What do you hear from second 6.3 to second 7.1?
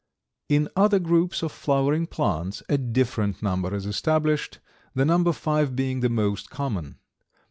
common.